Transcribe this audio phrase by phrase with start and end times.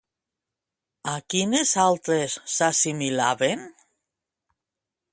[1.11, 3.71] A quines altres s'assimilaven?